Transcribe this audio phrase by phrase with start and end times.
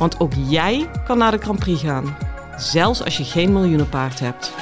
[0.00, 2.16] Want ook jij kan naar de Grand Prix gaan,
[2.56, 4.54] zelfs als je geen miljoenenpaard hebt.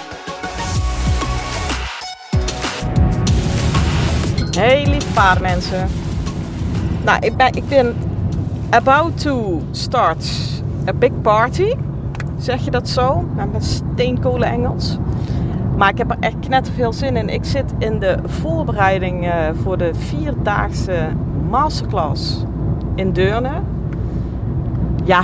[4.57, 5.89] Hey lieve paardmensen.
[7.05, 7.97] Nou, ik ben, ik ben
[8.71, 10.27] about to start
[10.89, 11.75] a big party.
[12.39, 13.29] Zeg je dat zo?
[13.37, 14.99] Nou, met steenkolen Engels.
[15.77, 17.29] Maar ik heb er echt knetterveel zin in.
[17.29, 21.09] Ik zit in de voorbereiding uh, voor de vierdaagse
[21.51, 22.45] masterclass
[22.95, 23.63] in Deurne.
[25.09, 25.23] Ja,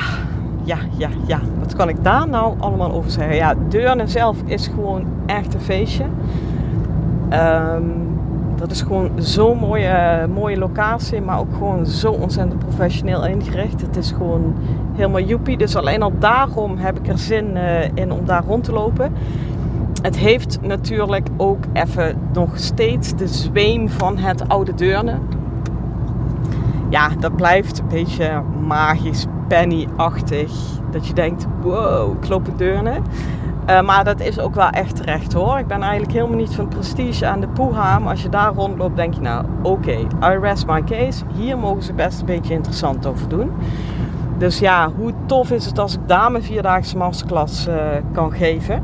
[0.63, 1.41] ja, ja, ja.
[1.59, 3.37] Wat kan ik daar nou allemaal over zeggen?
[3.37, 6.05] Ja, Deurne zelf is gewoon echt een feestje.
[7.33, 8.19] Um,
[8.57, 13.81] dat is gewoon zo'n mooie, mooie locatie, maar ook gewoon zo ontzettend professioneel ingericht.
[13.81, 14.55] Het is gewoon
[14.95, 15.57] helemaal joepie.
[15.57, 19.13] Dus alleen al daarom heb ik er zin uh, in om daar rond te lopen.
[20.03, 25.19] Het heeft natuurlijk ook even nog steeds de zweem van het oude Deurne.
[26.89, 30.53] Ja, dat blijft een beetje magisch, penny-achtig.
[30.91, 32.49] Dat je denkt, wow, ik loop.
[32.61, 35.59] Uh, maar dat is ook wel echt terecht hoor.
[35.59, 37.99] Ik ben eigenlijk helemaal niet van prestige aan de poeha.
[37.99, 41.25] Maar als je daar rondloopt, denk je nou, oké, I rest my case.
[41.35, 43.51] Hier mogen ze best een beetje interessant over doen.
[44.39, 47.75] Dus ja, hoe tof is het als ik daar mijn vierdaagse masterclass uh,
[48.13, 48.83] kan geven.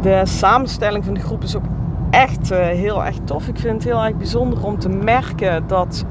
[0.00, 1.64] De samenstelling van de groep is ook
[2.10, 3.48] echt uh, heel erg tof.
[3.48, 6.04] Ik vind het heel erg bijzonder om te merken dat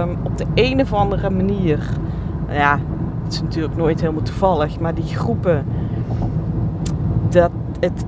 [0.00, 1.88] um, op de een of andere manier,
[2.48, 2.78] ja,
[3.30, 5.64] het is natuurlijk nooit helemaal toevallig, maar die groepen
[7.28, 7.50] dat
[7.80, 8.04] het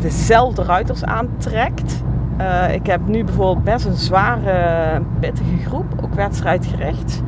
[0.00, 2.02] dezelfde ruiters aantrekt.
[2.40, 7.22] Uh, ik heb nu bijvoorbeeld best een zware, pittige groep, ook wedstrijdgericht.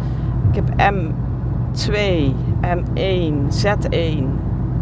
[0.50, 1.94] Ik heb M2,
[2.60, 3.32] M1,
[3.64, 4.24] Z1,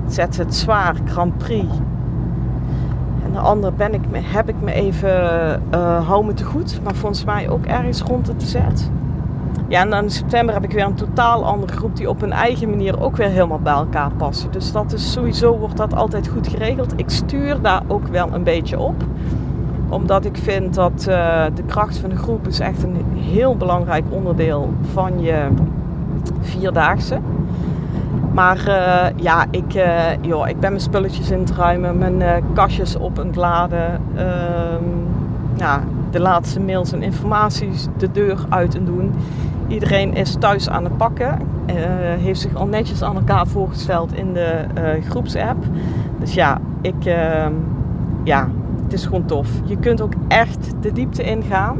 [0.09, 1.67] ZZ Zwaar, Grand Prix.
[3.25, 5.11] En de andere ben ik, heb ik me even
[5.75, 8.57] uh, hou me te goed, maar volgens mij ook ergens rond het Z.
[9.69, 12.33] Ja, en dan in september heb ik weer een totaal andere groep die op hun
[12.33, 14.51] eigen manier ook weer helemaal bij elkaar passen.
[14.51, 16.93] Dus dat is sowieso wordt dat altijd goed geregeld.
[16.97, 19.05] Ik stuur daar ook wel een beetje op.
[19.89, 24.05] Omdat ik vind dat uh, de kracht van de groep is echt een heel belangrijk
[24.11, 25.47] onderdeel van je
[26.41, 27.19] vierdaagse.
[28.33, 32.97] Maar uh, ja, ik, uh, joh, ik ben mijn spulletjes in het ruimen, mijn kastjes
[32.97, 34.01] op en laden.
[34.15, 34.85] Ehm,
[35.57, 39.15] ja, de laatste mails en informaties de deur uit en doen.
[39.69, 41.39] Iedereen is thuis aan het pakken.
[41.67, 41.75] Uh,
[42.23, 45.65] heeft zich al netjes aan elkaar voorgesteld in de uh, groepsapp.
[46.19, 47.47] Dus ja, ik, uh,
[48.25, 48.49] ja,
[48.83, 49.49] het is gewoon tof.
[49.65, 51.79] Je kunt ook echt de diepte ingaan.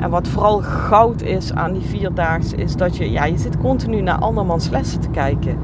[0.00, 4.00] En wat vooral goud is aan die vierdaagse is dat je, ja, je zit continu
[4.00, 5.58] naar andermans lessen te kijken.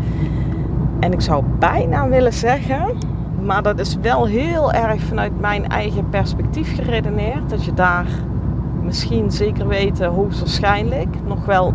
[1.01, 2.97] En ik zou bijna willen zeggen,
[3.45, 8.07] maar dat is wel heel erg vanuit mijn eigen perspectief geredeneerd, dat je daar
[8.89, 11.75] misschien zeker weten, hoogstwaarschijnlijk, nog wel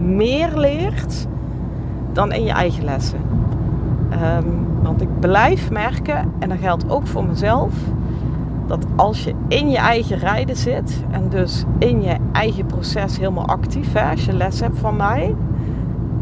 [0.00, 1.26] meer leert
[2.12, 3.18] dan in je eigen lessen.
[4.36, 7.72] Um, want ik blijf merken, en dat geldt ook voor mezelf,
[8.66, 13.46] dat als je in je eigen rijden zit en dus in je eigen proces helemaal
[13.46, 15.34] actief, hè, als je les hebt van mij,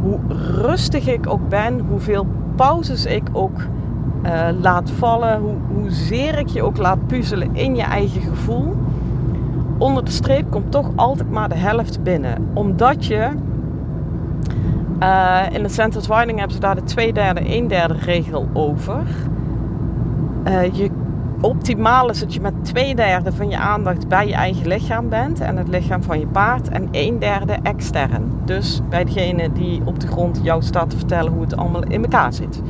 [0.01, 0.19] hoe
[0.61, 3.59] rustig ik ook ben, hoeveel pauzes ik ook
[4.23, 8.77] uh, laat vallen, hoe, hoezeer ik je ook laat puzzelen in je eigen gevoel
[9.81, 12.51] onder de streep komt toch altijd maar de helft binnen.
[12.55, 13.29] Omdat je
[15.03, 19.03] uh, in de Centers Winding hebben ze daar de twee derde, een derde regel over.
[20.47, 20.91] Uh, je,
[21.41, 25.41] optimaal is dat je met twee derde van je aandacht bij je eigen lichaam bent
[25.41, 28.33] en het lichaam van je paard en een derde extern.
[28.45, 32.03] Dus bij degene die op de grond jou staat te vertellen hoe het allemaal in
[32.03, 32.63] elkaar zit.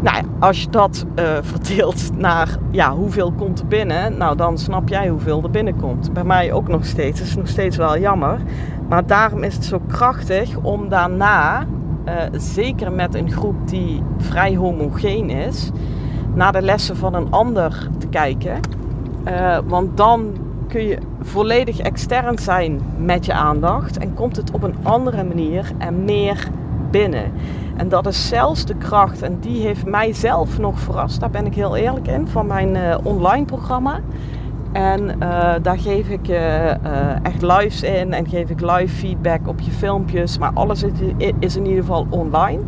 [0.00, 4.58] Nou ja, als je dat uh, verdeelt naar ja, hoeveel komt er binnen, nou dan
[4.58, 6.12] snap jij hoeveel er binnenkomt.
[6.12, 7.18] Bij mij ook nog steeds.
[7.18, 8.40] Het is nog steeds wel jammer.
[8.88, 11.66] Maar daarom is het zo krachtig om daarna,
[12.06, 15.70] uh, zeker met een groep die vrij homogeen is,
[16.34, 18.60] naar de lessen van een ander te kijken.
[19.28, 20.36] Uh, want dan
[20.68, 25.70] kun je volledig extern zijn met je aandacht en komt het op een andere manier
[25.78, 26.48] en meer
[26.90, 27.32] binnen.
[27.78, 31.46] En dat is zelfs de kracht, en die heeft mij zelf nog verrast, daar ben
[31.46, 34.00] ik heel eerlijk in, van mijn uh, online programma.
[34.72, 39.60] En eh, daar geef ik uh, echt lives in en geef ik live feedback op
[39.60, 40.38] je filmpjes.
[40.38, 40.84] Maar alles
[41.38, 42.62] is in ieder geval online.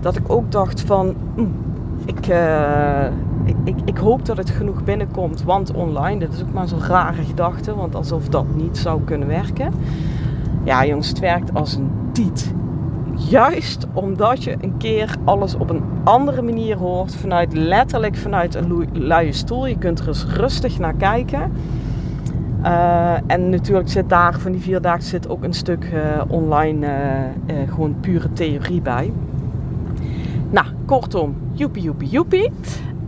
[0.00, 1.52] Dat ik ook dacht van, mm,
[2.04, 2.26] ik,
[3.44, 6.18] ik, ik, ik, hoop dat het genoeg binnenkomt, want online.
[6.18, 9.72] Dat is ook maar zo'n rare gedachte, want alsof dat niet zou kunnen werken.
[10.64, 12.54] Ja jongens, het werkt als een tiet.
[13.28, 17.14] Juist omdat je een keer alles op een andere manier hoort.
[17.14, 19.66] Vanuit letterlijk vanuit een luie stoel.
[19.66, 21.52] Je kunt er eens rustig naar kijken.
[22.62, 26.86] Uh, en natuurlijk zit daar van die vier dagen zit ook een stuk uh, online
[26.86, 29.12] uh, gewoon pure theorie bij.
[30.50, 32.50] Nou, kortom, joepie joepie joepie.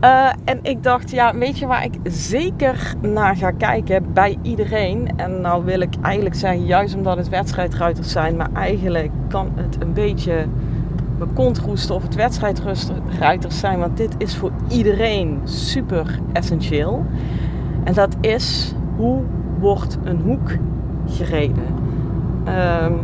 [0.04, 5.08] Uh, en ik dacht, ja, weet je waar ik zeker naar ga kijken bij iedereen?
[5.16, 9.76] En nou wil ik eigenlijk zeggen, juist omdat het wedstrijdruiters zijn, maar eigenlijk kan het
[9.80, 10.46] een beetje
[11.18, 17.04] mijn kont roesten of het wedstrijdruiters zijn, want dit is voor iedereen super essentieel.
[17.84, 19.22] En dat is, hoe
[19.58, 20.50] wordt een hoek
[21.06, 21.66] gereden?
[22.82, 23.00] Um,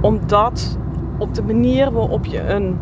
[0.00, 0.78] omdat
[1.18, 2.76] op de manier waarop je een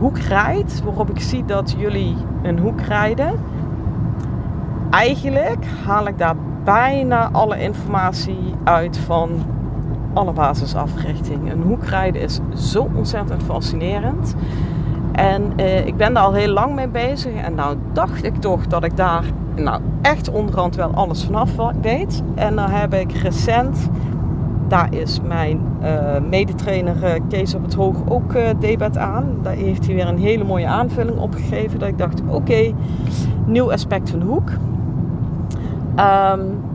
[0.00, 3.32] hoek rijdt, waarop ik zie dat jullie een hoek rijden.
[4.90, 9.30] Eigenlijk haal ik daar bijna alle informatie uit van
[10.12, 11.52] alle basisafrichtingen.
[11.52, 14.34] Een hoek rijden is zo ontzettend fascinerend.
[15.12, 17.34] En eh, ik ben daar al heel lang mee bezig.
[17.34, 19.24] En nou dacht ik toch dat ik daar
[19.54, 21.50] nou echt onderhand wel alles vanaf
[21.80, 22.22] weet.
[22.34, 23.90] En dan heb ik recent
[24.70, 29.24] daar is mijn uh, medetrainer uh, Kees op het Hoog ook uh, debat aan.
[29.42, 31.78] Daar heeft hij weer een hele mooie aanvulling op gegeven.
[31.78, 32.72] Dat ik dacht, oké,
[33.46, 34.50] nieuw aspect van de hoek.
[35.96, 36.69] Um,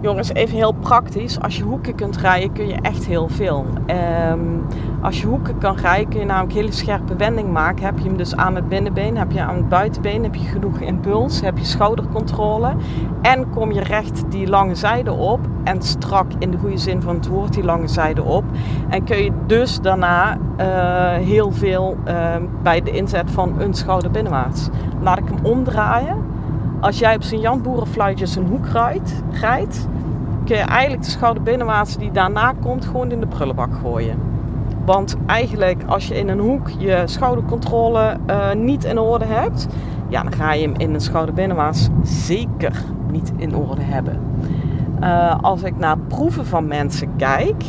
[0.00, 1.40] jongens, even heel praktisch.
[1.40, 3.66] Als je hoeken kunt rijden, kun je echt heel veel.
[4.30, 4.66] Um,
[5.02, 7.84] als je hoeken kan rijden, kun je namelijk hele scherpe wending maken.
[7.84, 10.78] Heb je hem dus aan het binnenbeen, heb je aan het buitenbeen, heb je genoeg
[10.78, 12.72] impuls, heb je schoudercontrole.
[13.22, 17.14] En kom je recht die lange zijde op en strak in de goede zin van
[17.14, 18.44] het woord die lange zijde op.
[18.88, 24.10] En kun je dus daarna uh, heel veel uh, bij de inzet van een schouder
[24.10, 24.68] binnenwaarts.
[25.00, 26.36] Laat ik hem omdraaien.
[26.80, 29.88] Als jij op zijn Jan Boerenfluitjes een hoek rijdt, rijdt,
[30.44, 34.18] kun je eigenlijk de schouder binnenwaarts die daarna komt gewoon in de prullenbak gooien.
[34.84, 39.66] Want eigenlijk als je in een hoek je schoudercontrole uh, niet in orde hebt,
[40.08, 44.20] ja, dan ga je hem in een schouderbinnenwaarts zeker niet in orde hebben.
[45.00, 47.64] Uh, als ik naar proeven van mensen kijk,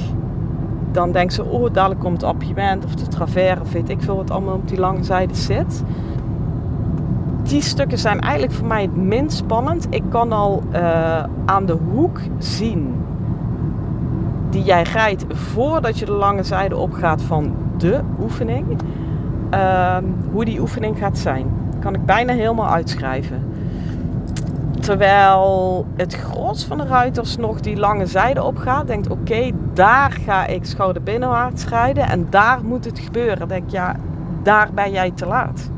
[0.92, 4.16] dan denken ze, oh, dadelijk komt het appiëment of de travers of weet ik veel
[4.16, 5.84] wat allemaal op die lange zijde zit.
[7.50, 9.88] Die stukken zijn eigenlijk voor mij het minst spannend.
[9.90, 12.96] Ik kan al uh, aan de hoek zien
[14.50, 18.78] die jij rijdt voordat je de lange zijde opgaat van de oefening.
[19.54, 19.98] Uh,
[20.32, 21.52] hoe die oefening gaat zijn.
[21.80, 23.44] Kan ik bijna helemaal uitschrijven.
[24.80, 28.88] Terwijl het gros van de ruiters nog die lange zijde opgaat.
[28.88, 32.10] Denkt oké, daar ga ik schouder binnenwaarts rijden.
[32.10, 33.48] En daar moet het gebeuren.
[33.48, 33.96] Denk ja,
[34.44, 35.70] daar ben jij te laat.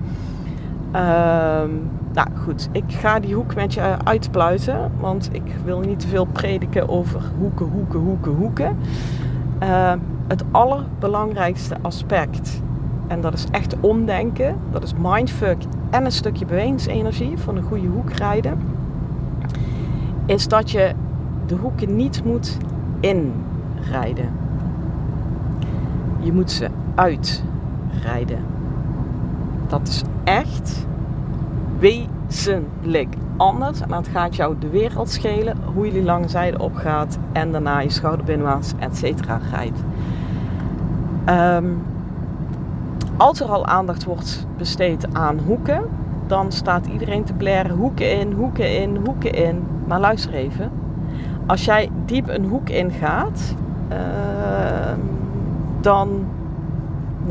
[0.91, 1.69] Ehm,
[2.13, 4.91] nou goed, ik ga die hoek met je uitpluiten.
[4.99, 8.77] Want ik wil niet te veel prediken over hoeken, hoeken, hoeken, hoeken.
[9.63, 9.93] Uh,
[10.27, 12.61] het allerbelangrijkste aspect,
[13.07, 15.57] en dat is echt omdenken, dat is mindfuck
[15.89, 18.59] en een stukje bewegingsenergie van een goede hoek rijden,
[20.25, 20.91] is dat je
[21.45, 22.57] de hoeken niet moet
[22.99, 24.29] inrijden.
[26.19, 28.39] Je moet ze uitrijden.
[29.67, 30.85] Dat is echt
[31.79, 33.81] wezenlijk anders.
[33.81, 37.79] En dat gaat jou de wereld schelen hoe je die lange zijde opgaat en daarna
[37.79, 39.79] je schouder binnenwaarts, et cetera, rijdt.
[41.29, 41.81] Um,
[43.17, 45.83] als er al aandacht wordt besteed aan hoeken,
[46.27, 49.63] dan staat iedereen te blaren hoeken in, hoeken in, hoeken in.
[49.87, 50.71] Maar luister even.
[51.45, 53.55] Als jij diep een hoek ingaat,
[53.91, 53.97] uh,
[55.81, 56.25] dan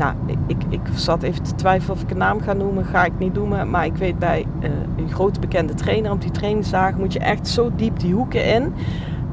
[0.01, 0.15] nou,
[0.47, 2.85] ik, ik zat even te twijfelen of ik een naam ga noemen.
[2.85, 6.31] Ga ik niet doen, maar ik weet bij uh, een grote bekende trainer op die
[6.31, 8.73] trainingsdagen moet je echt zo diep die hoeken in,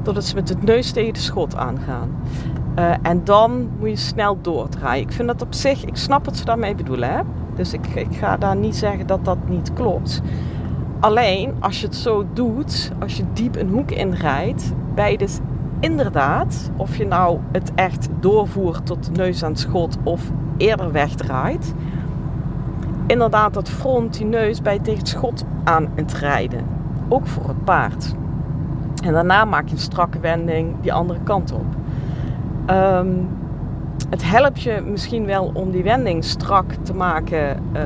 [0.01, 2.09] totdat ze met het neus tegen de schot aangaan.
[2.79, 5.03] Uh, en dan moet je snel doordraaien.
[5.03, 7.09] Ik vind dat op zich, ik snap wat ze daarmee bedoelen.
[7.09, 7.21] Hè?
[7.55, 10.21] Dus ik, ik ga daar niet zeggen dat dat niet klopt.
[10.99, 15.39] Alleen als je het zo doet, als je diep een hoek inrijdt, bij dus
[15.79, 20.91] inderdaad, of je nou het echt doorvoert tot de neus aan het schot of eerder
[20.91, 21.73] wegdraait,
[23.07, 26.63] inderdaad dat front, die neus bij tegen het schot aan het rijden.
[27.07, 28.15] Ook voor het paard.
[29.03, 31.65] En daarna maak je een strakke wending die andere kant op.
[32.69, 33.27] Um,
[34.09, 37.81] het helpt je misschien wel om die wending strak te maken uh,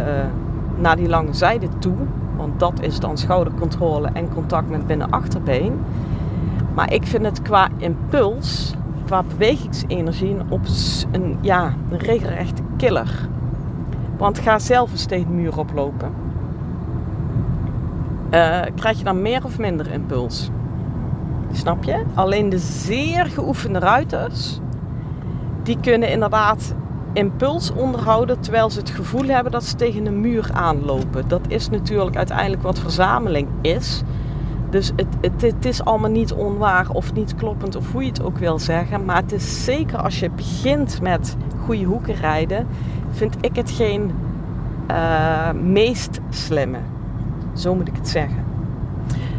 [0.78, 1.96] naar die lange zijde toe.
[2.38, 5.80] Want dat is dan schoudercontrole en contact met binnenachterbeen.
[6.74, 8.76] Maar ik vind het qua impuls,
[9.06, 10.62] qua bewegingsenergie, op
[11.12, 13.30] een, ja, een regelrechte killer.
[14.18, 16.12] Want ga zelf eens tegen de muur oplopen.
[18.32, 20.50] Uh, krijg je dan meer of minder impuls?
[21.52, 22.04] Snap je?
[22.14, 24.60] Alleen de zeer geoefende ruiters,
[25.64, 26.76] die kunnen inderdaad
[27.14, 31.28] impuls onderhouden terwijl ze het gevoel hebben dat ze tegen een muur aanlopen.
[31.28, 34.02] Dat is natuurlijk uiteindelijk wat verzameling is.
[34.74, 38.24] Dus het, het, het, is allemaal niet onwaar of niet kloppend of hoe je het
[38.24, 39.06] ook wil zeggen.
[39.06, 42.68] Maar het is zeker als je begint met goede hoeken rijden,
[43.12, 44.12] vind ik het geen
[44.92, 46.78] uh, meest slimme.
[47.54, 48.44] Zo moet ik het zeggen.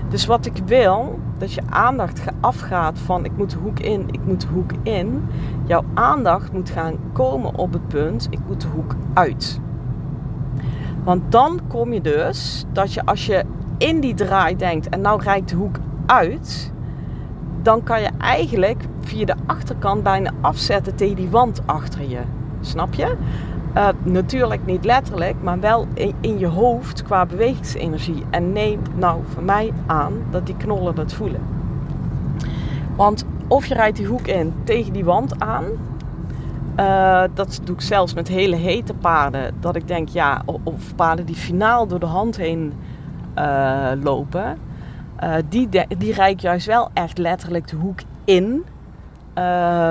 [0.09, 4.25] Dus wat ik wil, dat je aandacht afgaat van ik moet de hoek in, ik
[4.25, 5.25] moet hoek in.
[5.65, 9.61] Jouw aandacht moet gaan komen op het punt ik moet de hoek uit.
[11.05, 13.45] Want dan kom je dus dat je als je
[13.85, 15.77] in die draai denkt en nou rijdt de hoek
[16.07, 16.73] uit,
[17.63, 22.21] dan kan je eigenlijk via de achterkant bijna afzetten tegen die wand achter je.
[22.61, 23.15] Snap je?
[23.77, 28.25] Uh, natuurlijk niet letterlijk, maar wel in, in, je hoofd qua bewegingsenergie.
[28.31, 31.41] En neem nou van mij aan dat die knollen dat voelen.
[32.97, 35.65] Want of je rijdt die hoek in tegen die wand aan.
[36.81, 39.55] Uh, dat doe ik zelfs met hele hete paarden.
[39.61, 42.73] Dat ik denk, ja, of paarden die finaal door de hand heen
[43.39, 44.59] uh, lopen.
[45.49, 48.65] die, die rijd juist wel echt letterlijk de hoek in.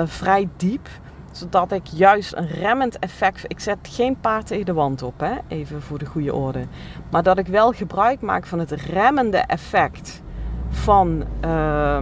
[0.04, 0.88] vrij diep
[1.36, 3.44] zodat ik juist een remmend effect.
[3.46, 5.32] Ik zet geen paard tegen de wand op, hè?
[5.48, 6.64] even voor de goede orde.
[7.10, 10.22] Maar dat ik wel gebruik maak van het remmende effect
[10.68, 11.98] van uh,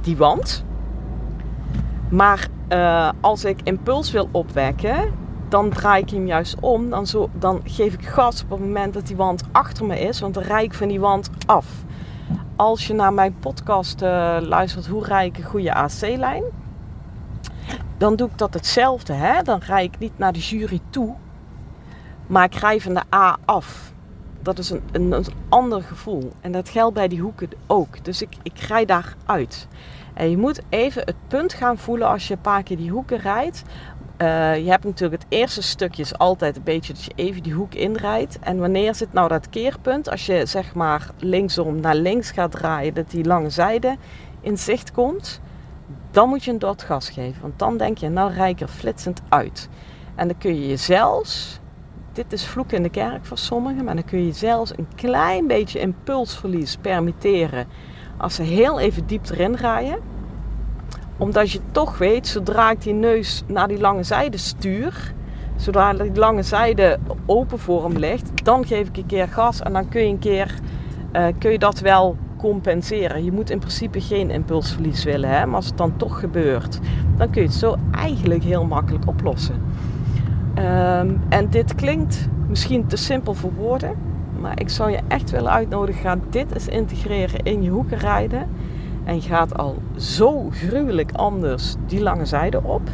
[0.00, 0.64] die wand.
[2.08, 5.12] Maar uh, als ik impuls wil opwekken,
[5.50, 6.90] dan draai ik hem juist om.
[6.90, 10.20] Dan, zo, dan geef ik gas op het moment dat die wand achter me is,
[10.20, 11.66] want dan rijd ik van die wand af.
[12.56, 16.42] Als je naar mijn podcast uh, luistert, hoe rijd ik een goede AC-lijn?
[18.00, 19.12] dan doe ik dat hetzelfde.
[19.12, 19.42] Hè?
[19.42, 21.14] Dan rij ik niet naar de jury toe,
[22.26, 23.92] maar ik rij van de A af.
[24.42, 26.32] Dat is een, een, een ander gevoel.
[26.40, 28.04] En dat geldt bij die hoeken ook.
[28.04, 29.68] Dus ik, ik rij daar uit.
[30.14, 33.18] En je moet even het punt gaan voelen als je een paar keer die hoeken
[33.18, 33.62] rijdt.
[34.22, 37.52] Uh, je hebt natuurlijk het eerste stukje is altijd een beetje dat je even die
[37.52, 38.38] hoek inrijdt.
[38.38, 40.10] En wanneer zit nou dat keerpunt?
[40.10, 43.96] Als je zeg maar linksom naar links gaat draaien, dat die lange zijde
[44.40, 45.40] in zicht komt
[46.10, 47.42] dan moet je een dot gas geven.
[47.42, 49.68] Want dan denk je, nou rij flitsend uit.
[50.14, 51.60] En dan kun je zelfs,
[52.12, 55.46] dit is vloek in de kerk voor sommigen, maar dan kun je zelfs een klein
[55.46, 57.66] beetje impulsverlies permitteren.
[58.16, 59.98] Als ze heel even diep erin rijden.
[61.20, 65.12] Omdat je toch weet, zodra ik die neus naar die lange zijde stuur,
[65.56, 69.72] zodra die lange zijde open voor hem ligt, dan geef ik een keer gas en
[69.72, 70.54] dan kun je een keer,
[71.12, 73.24] uh, kun je dat wel compenseren.
[73.24, 75.30] Je moet in principe geen impulsverlies willen.
[75.30, 75.46] Hè?
[75.46, 76.78] Maar als het dan toch gebeurt,
[77.16, 79.54] dan kun je het zo eigenlijk heel makkelijk oplossen.
[80.54, 83.94] Ehm, en dit klinkt misschien te simpel voor woorden.
[84.40, 86.02] Maar ik zou je echt willen uitnodigen.
[86.02, 88.48] Ga dit eens integreren in je hoeken rijden.
[89.10, 92.88] En gaat al zo gruwelijk anders die lange zijde op.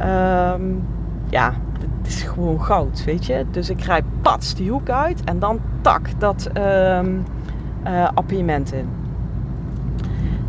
[0.00, 0.86] Um,
[1.28, 1.54] ja,
[1.98, 3.44] het is gewoon goud, weet je.
[3.50, 6.50] Dus ik rijd pats die hoek uit en dan tak dat...
[6.56, 7.24] Um,
[7.86, 8.88] uh, appiëmenten.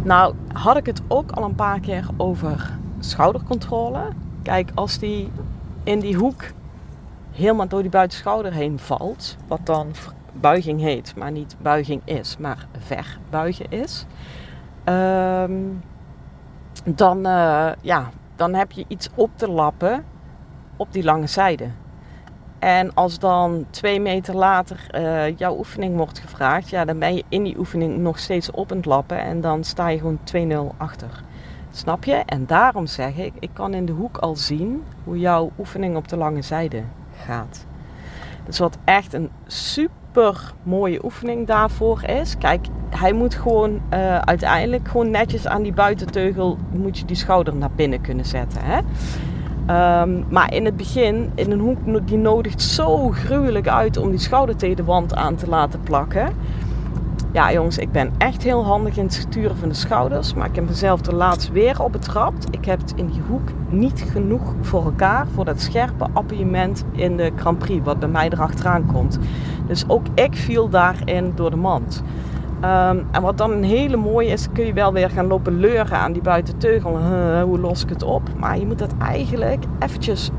[0.03, 4.01] Nou, had ik het ook al een paar keer over schoudercontrole.
[4.41, 5.31] Kijk, als die
[5.83, 6.43] in die hoek
[7.31, 9.87] helemaal door die buitenschouder heen valt, wat dan
[10.33, 14.05] buiging heet, maar niet buiging is, maar verbuigen is,
[14.89, 15.83] um,
[16.85, 20.05] dan, uh, ja, dan heb je iets op te lappen
[20.75, 21.69] op die lange zijde.
[22.59, 27.23] En als dan twee meter later uh, jouw oefening wordt gevraagd, ja, dan ben je
[27.29, 31.23] in die oefening nog steeds op het lappen en dan sta je gewoon 2-0 achter.
[31.71, 32.13] Snap je?
[32.25, 36.07] En daarom zeg ik, ik kan in de hoek al zien hoe jouw oefening op
[36.07, 36.83] de lange zijde
[37.25, 37.65] gaat.
[38.45, 40.04] Dus wat echt een super
[40.63, 42.37] mooie oefening daarvoor is.
[42.37, 47.55] Kijk, hij moet gewoon uh, uiteindelijk gewoon netjes aan die buitenteugel moet je die schouder
[47.55, 48.61] naar binnen kunnen zetten.
[48.63, 48.77] Hè?
[50.01, 54.19] Um, maar in het begin, in een hoek, die nodigt zo gruwelijk uit om die
[54.19, 56.33] schouder tegen de wand aan te laten plakken.
[57.31, 60.33] Ja, jongens, ik ben echt heel handig in het sturen van de schouders.
[60.33, 62.47] Maar ik heb mezelf er laatst weer op betrapt.
[62.51, 67.17] Ik heb het in die hoek niet genoeg voor elkaar voor dat scherpe appiëment in
[67.17, 69.19] de Grand Prix, wat bij mij erachteraan komt.
[69.67, 72.03] Dus ook ik viel daarin door de mand.
[72.55, 75.97] Um, en wat dan een hele mooie is, kun je wel weer gaan lopen leuren
[75.97, 76.99] aan die buitenteugel.
[77.43, 78.29] Hoe los ik het op?
[78.37, 80.29] Maar je moet dat eigenlijk eventjes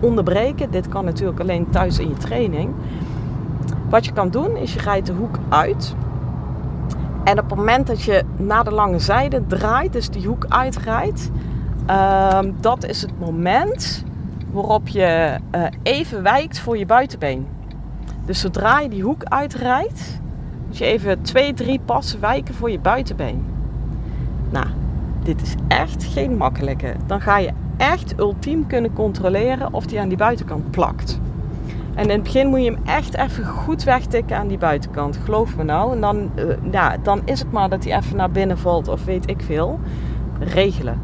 [0.00, 0.70] onderbreken.
[0.70, 2.70] Dit kan natuurlijk alleen thuis in je training.
[3.88, 5.94] Wat je kan doen is je rijdt de hoek uit.
[7.24, 11.30] En op het moment dat je naar de lange zijde draait, dus die hoek uitrijdt,
[11.90, 14.04] uh, dat is het moment
[14.50, 17.46] waarop je uh, even wijkt voor je buitenbeen.
[18.24, 20.20] Dus zodra je die hoek uitrijdt,
[20.66, 23.44] moet je even twee, drie passen wijken voor je buitenbeen.
[24.50, 24.66] Nou,
[25.22, 26.94] dit is echt geen makkelijke.
[27.06, 31.20] Dan ga je echt ultiem kunnen controleren of die aan die buitenkant plakt.
[31.94, 35.16] En in het begin moet je hem echt even goed wegtikken aan die buitenkant.
[35.24, 35.92] Geloof me nou.
[35.92, 39.04] En dan, uh, ja, dan is het maar dat hij even naar binnen valt of
[39.04, 39.80] weet ik veel.
[40.38, 41.00] Regelen.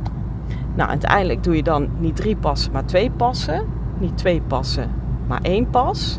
[0.74, 3.66] Nou, uiteindelijk doe je dan niet drie passen, maar twee passen.
[3.98, 4.90] Niet twee passen,
[5.26, 6.18] maar één pas.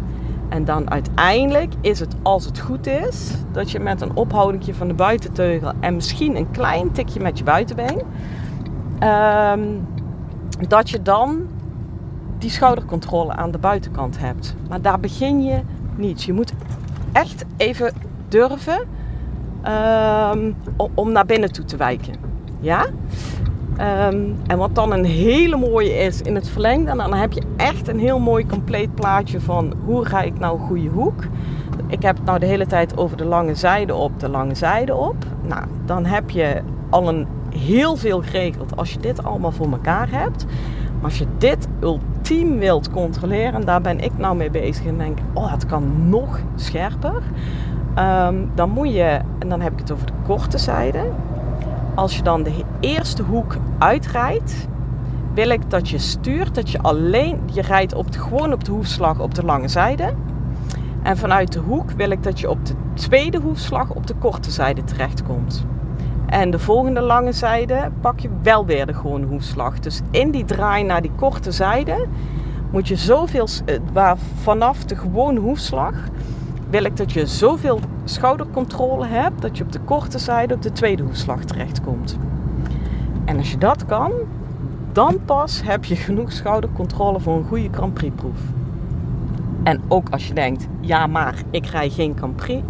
[0.50, 4.88] En dan uiteindelijk is het, als het goed is, dat je met een ophouding van
[4.88, 8.02] de buitenteugel en misschien een klein tikje met je buitenbeen,
[9.04, 9.88] um,
[10.68, 11.48] dat je dan
[12.38, 14.56] die schoudercontrole aan de buitenkant hebt.
[14.70, 15.62] Maar daar begin je
[15.96, 16.24] niet.
[16.24, 16.54] Je moet
[17.12, 17.94] echt even
[18.28, 18.80] durven
[20.34, 20.56] um,
[20.94, 22.16] om naar binnen toe te wijken.
[22.60, 22.86] Ja?
[23.80, 27.88] Um, en wat dan een hele mooie is in het verlengde, dan heb je echt
[27.88, 31.24] een heel mooi compleet plaatje van hoe ga ik nou goede hoek.
[31.88, 34.96] Ik heb het nou de hele tijd over de lange zijde op, de lange zijde
[34.96, 35.16] op.
[35.42, 40.08] Nou, dan heb je al een heel veel geregeld als je dit allemaal voor elkaar
[40.12, 40.46] hebt.
[40.96, 44.98] Maar als je dit ultiem wilt controleren, en daar ben ik nou mee bezig en
[44.98, 47.22] denk, oh, het kan nog scherper.
[48.00, 51.00] Um, dan moet je, en dan heb ik het over de korte zijde.
[52.00, 54.68] Als je dan de eerste hoek uitrijdt,
[55.34, 58.72] wil ik dat je stuurt dat je alleen, je rijdt op de, gewoon op de
[58.72, 60.14] hoefslag op de lange zijde.
[61.04, 64.52] En vanuit de hoek wil ik dat je op de tweede hoefslag op de korte
[64.52, 65.66] zijde terechtkomt.
[66.26, 69.80] En de volgende lange zijde pak je wel weer de gewone hoefslag.
[69.80, 72.08] Dus in die draai naar die korte zijde
[72.72, 75.94] moet je zoveel, eh, waar vanaf de gewone hoefslag
[76.70, 77.80] wil ik dat je zoveel
[78.10, 82.18] schoudercontrole hebt dat je op de korte zijde op de tweede hoefslag terechtkomt.
[83.26, 84.12] En als je dat kan,
[84.92, 88.40] dan pas heb je genoeg schoudercontrole voor een goede Grand Prix proef.
[89.64, 92.64] En ook als je denkt, ja maar ik rij geen Grand Prix,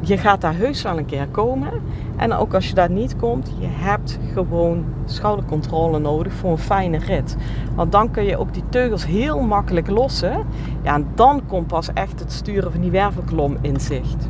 [0.00, 1.70] je gaat daar heus wel een keer komen.
[2.16, 6.98] En ook als je daar niet komt, je hebt gewoon schoudercontrole nodig voor een fijne
[6.98, 7.36] rit.
[7.74, 10.46] Want dan kun je ook die teugels heel makkelijk lossen.
[10.82, 14.28] Ja, en dan komt pas echt het sturen van die wervelkolom in zicht.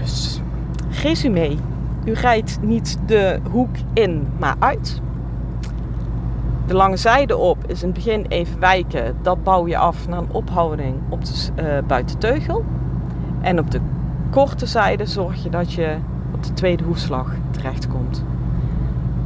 [0.00, 0.40] Dus,
[1.02, 1.56] resume.
[2.04, 5.00] U rijdt niet de hoek in, maar uit.
[6.66, 9.16] De lange zijde op is in het begin even wijken.
[9.22, 12.64] Dat bouw je af naar een ophouding op de uh, buitenteugel.
[13.40, 13.80] En op de
[14.30, 15.96] korte zijde zorg je dat je
[16.34, 18.24] op de tweede hoefslag terechtkomt.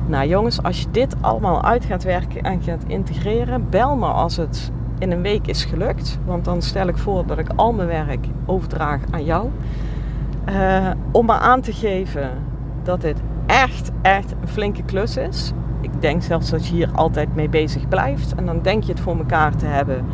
[0.07, 4.37] Nou jongens, als je dit allemaal uit gaat werken en gaat integreren, bel me als
[4.37, 6.19] het in een week is gelukt.
[6.25, 9.51] Want dan stel ik voor dat ik al mijn werk overdraag aan jou.
[10.49, 12.31] Uh, om maar aan te geven
[12.83, 15.53] dat dit echt, echt een flinke klus is.
[15.81, 18.35] Ik denk zelfs dat je hier altijd mee bezig blijft.
[18.35, 20.05] En dan denk je het voor elkaar te hebben.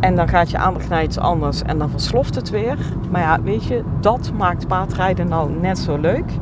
[0.00, 2.78] En dan gaat je aandacht naar iets anders en dan versloft het weer.
[3.10, 6.32] Maar ja, weet je, dat maakt paardrijden nou net zo leuk.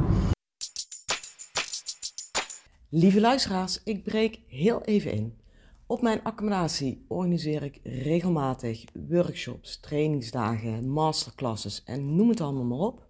[2.89, 5.35] Lieve luisteraars, ik breek heel even in.
[5.89, 13.07] Op mijn accommodatie organiseer ik regelmatig workshops, trainingsdagen, masterclasses en noem het allemaal maar op.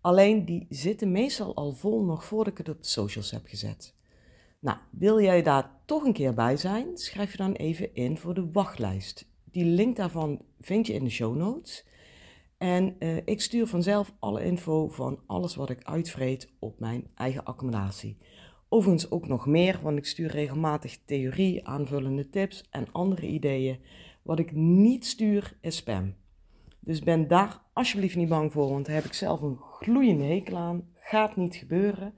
[0.00, 3.94] Alleen die zitten meestal al vol nog voordat ik het op de socials heb gezet.
[4.60, 6.96] Nou, wil jij daar toch een keer bij zijn?
[6.96, 9.28] Schrijf je dan even in voor de wachtlijst.
[9.44, 11.86] Die link daarvan vind je in de show notes.
[12.58, 17.44] En uh, ik stuur vanzelf alle info van alles wat ik uitvreet op mijn eigen
[17.44, 18.18] accommodatie.
[18.68, 23.78] Overigens ook nog meer, want ik stuur regelmatig theorie, aanvullende tips en andere ideeën.
[24.22, 26.14] Wat ik niet stuur is spam.
[26.80, 30.56] Dus ben daar alsjeblieft niet bang voor, want daar heb ik zelf een gloeiende hekel
[30.56, 30.88] aan.
[30.94, 32.14] Gaat niet gebeuren.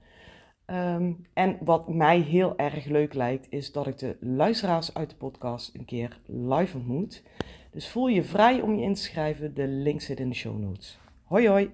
[0.65, 5.15] Um, en wat mij heel erg leuk lijkt, is dat ik de luisteraars uit de
[5.15, 7.23] podcast een keer live ontmoet.
[7.71, 9.53] Dus voel je vrij om je in te schrijven.
[9.53, 10.99] De link zit in de show notes.
[11.23, 11.71] Hoi hoi!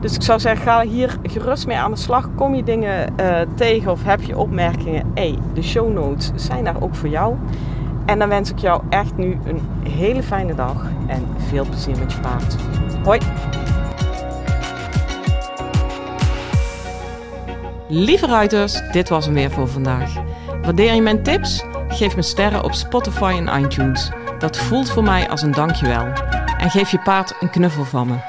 [0.00, 2.28] Dus ik zou zeggen, ga hier gerust mee aan de slag.
[2.34, 5.10] Kom je dingen uh, tegen of heb je opmerkingen?
[5.14, 7.36] Hey, de show notes zijn daar ook voor jou.
[8.06, 12.12] En dan wens ik jou echt nu een hele fijne dag en veel plezier met
[12.12, 12.56] je paard.
[13.04, 13.20] Hoi!
[17.88, 20.12] Lieve ruiters, dit was hem weer voor vandaag.
[20.62, 21.64] Waardeer je mijn tips?
[21.88, 24.10] Geef me sterren op Spotify en iTunes.
[24.38, 26.06] Dat voelt voor mij als een dankjewel.
[26.58, 28.27] En geef je paard een knuffel van me.